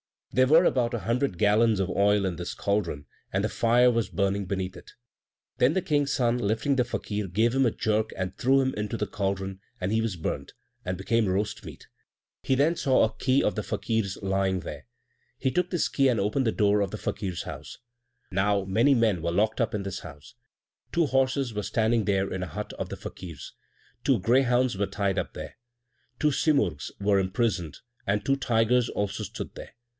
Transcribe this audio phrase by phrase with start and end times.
[0.33, 4.09] There were about a hundred gallons of oil in this caldron, and the fire was
[4.09, 4.91] burning beneath it.
[5.57, 8.97] Then the King's son, lifting the Fakir, gave him a jerk and threw him into
[8.97, 10.53] the caldron, and he was burnt,
[10.85, 11.85] and became roast meat.
[12.41, 14.87] He then saw a key of the Fakir's lying there;
[15.37, 17.77] he took this key and opened the door of the Fakir's house.
[18.31, 20.33] Now many men were locked up in this house;
[20.91, 23.53] two horses were standing there in a hut of the Fakir's;
[24.03, 25.57] two greyhounds were tied up there;
[26.19, 29.75] two simurgs were imprisoned, and two tigers also stood there.